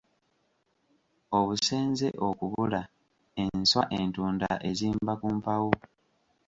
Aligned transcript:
Obusenze 1.37 2.07
okubula, 2.27 2.81
enswa 3.43 3.83
entunda 3.99 4.51
ezimba 4.69 5.13
ku 5.21 5.27
mpawu. 5.37 5.73